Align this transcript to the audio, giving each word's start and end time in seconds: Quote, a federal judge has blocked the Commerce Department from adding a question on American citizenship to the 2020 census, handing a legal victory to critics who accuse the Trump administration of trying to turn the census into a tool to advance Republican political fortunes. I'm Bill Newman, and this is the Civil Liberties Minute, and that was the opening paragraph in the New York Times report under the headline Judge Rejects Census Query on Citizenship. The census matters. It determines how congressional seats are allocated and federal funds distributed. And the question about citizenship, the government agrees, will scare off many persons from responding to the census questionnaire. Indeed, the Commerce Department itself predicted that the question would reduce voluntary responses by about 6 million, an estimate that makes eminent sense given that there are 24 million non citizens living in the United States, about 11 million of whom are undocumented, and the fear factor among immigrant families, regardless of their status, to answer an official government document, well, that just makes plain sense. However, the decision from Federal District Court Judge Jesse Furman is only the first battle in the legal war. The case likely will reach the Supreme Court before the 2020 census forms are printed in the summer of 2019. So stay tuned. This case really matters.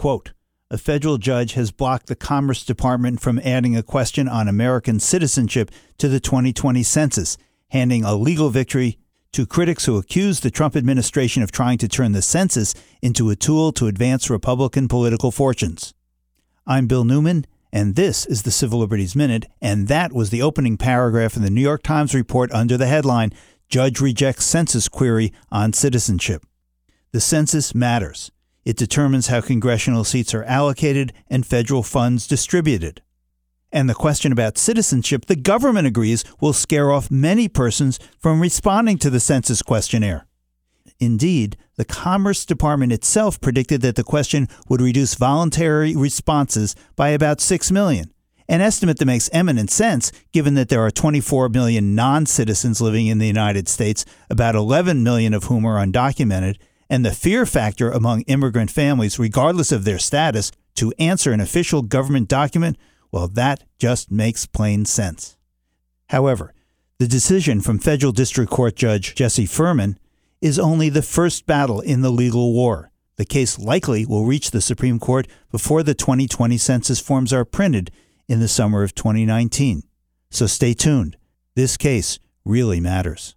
Quote, 0.00 0.32
a 0.70 0.78
federal 0.78 1.18
judge 1.18 1.52
has 1.52 1.70
blocked 1.70 2.06
the 2.06 2.16
Commerce 2.16 2.64
Department 2.64 3.20
from 3.20 3.38
adding 3.40 3.76
a 3.76 3.82
question 3.82 4.30
on 4.30 4.48
American 4.48 4.98
citizenship 4.98 5.70
to 5.98 6.08
the 6.08 6.18
2020 6.18 6.82
census, 6.82 7.36
handing 7.68 8.02
a 8.02 8.14
legal 8.14 8.48
victory 8.48 8.96
to 9.32 9.44
critics 9.44 9.84
who 9.84 9.98
accuse 9.98 10.40
the 10.40 10.50
Trump 10.50 10.74
administration 10.74 11.42
of 11.42 11.52
trying 11.52 11.76
to 11.76 11.86
turn 11.86 12.12
the 12.12 12.22
census 12.22 12.74
into 13.02 13.28
a 13.28 13.36
tool 13.36 13.72
to 13.72 13.88
advance 13.88 14.30
Republican 14.30 14.88
political 14.88 15.30
fortunes. 15.30 15.92
I'm 16.66 16.86
Bill 16.86 17.04
Newman, 17.04 17.44
and 17.70 17.94
this 17.94 18.24
is 18.24 18.44
the 18.44 18.50
Civil 18.50 18.78
Liberties 18.78 19.14
Minute, 19.14 19.44
and 19.60 19.86
that 19.88 20.14
was 20.14 20.30
the 20.30 20.40
opening 20.40 20.78
paragraph 20.78 21.36
in 21.36 21.42
the 21.42 21.50
New 21.50 21.60
York 21.60 21.82
Times 21.82 22.14
report 22.14 22.50
under 22.52 22.78
the 22.78 22.86
headline 22.86 23.34
Judge 23.68 24.00
Rejects 24.00 24.46
Census 24.46 24.88
Query 24.88 25.30
on 25.52 25.74
Citizenship. 25.74 26.46
The 27.12 27.20
census 27.20 27.74
matters. 27.74 28.30
It 28.64 28.76
determines 28.76 29.28
how 29.28 29.40
congressional 29.40 30.04
seats 30.04 30.34
are 30.34 30.44
allocated 30.44 31.12
and 31.28 31.46
federal 31.46 31.82
funds 31.82 32.26
distributed. 32.26 33.02
And 33.72 33.88
the 33.88 33.94
question 33.94 34.32
about 34.32 34.58
citizenship, 34.58 35.26
the 35.26 35.36
government 35.36 35.86
agrees, 35.86 36.24
will 36.40 36.52
scare 36.52 36.90
off 36.90 37.10
many 37.10 37.48
persons 37.48 37.98
from 38.18 38.40
responding 38.40 38.98
to 38.98 39.10
the 39.10 39.20
census 39.20 39.62
questionnaire. 39.62 40.26
Indeed, 40.98 41.56
the 41.76 41.84
Commerce 41.84 42.44
Department 42.44 42.92
itself 42.92 43.40
predicted 43.40 43.80
that 43.82 43.96
the 43.96 44.04
question 44.04 44.48
would 44.68 44.82
reduce 44.82 45.14
voluntary 45.14 45.96
responses 45.96 46.74
by 46.96 47.10
about 47.10 47.40
6 47.40 47.70
million, 47.70 48.12
an 48.48 48.60
estimate 48.60 48.98
that 48.98 49.06
makes 49.06 49.30
eminent 49.32 49.70
sense 49.70 50.12
given 50.32 50.54
that 50.54 50.68
there 50.68 50.84
are 50.84 50.90
24 50.90 51.48
million 51.48 51.94
non 51.94 52.26
citizens 52.26 52.80
living 52.82 53.06
in 53.06 53.18
the 53.18 53.26
United 53.26 53.68
States, 53.68 54.04
about 54.28 54.56
11 54.56 55.02
million 55.02 55.32
of 55.32 55.44
whom 55.44 55.64
are 55.64 55.78
undocumented, 55.78 56.56
and 56.90 57.04
the 57.04 57.12
fear 57.12 57.46
factor 57.46 57.90
among 57.90 58.22
immigrant 58.22 58.70
families, 58.70 59.18
regardless 59.18 59.70
of 59.70 59.84
their 59.84 59.98
status, 59.98 60.50
to 60.74 60.92
answer 60.98 61.32
an 61.32 61.40
official 61.40 61.82
government 61.82 62.28
document, 62.28 62.76
well, 63.12 63.28
that 63.28 63.64
just 63.78 64.10
makes 64.10 64.44
plain 64.44 64.84
sense. 64.84 65.36
However, 66.08 66.52
the 66.98 67.06
decision 67.06 67.60
from 67.60 67.78
Federal 67.78 68.12
District 68.12 68.50
Court 68.50 68.74
Judge 68.74 69.14
Jesse 69.14 69.46
Furman 69.46 69.98
is 70.40 70.58
only 70.58 70.88
the 70.88 71.02
first 71.02 71.46
battle 71.46 71.80
in 71.80 72.02
the 72.02 72.10
legal 72.10 72.52
war. 72.52 72.90
The 73.16 73.24
case 73.24 73.58
likely 73.58 74.04
will 74.04 74.24
reach 74.24 74.50
the 74.50 74.60
Supreme 74.60 74.98
Court 74.98 75.28
before 75.50 75.82
the 75.82 75.94
2020 75.94 76.58
census 76.58 76.98
forms 76.98 77.32
are 77.32 77.44
printed 77.44 77.90
in 78.28 78.40
the 78.40 78.48
summer 78.48 78.82
of 78.82 78.94
2019. 78.94 79.82
So 80.30 80.46
stay 80.46 80.74
tuned. 80.74 81.16
This 81.54 81.76
case 81.76 82.18
really 82.44 82.80
matters. 82.80 83.36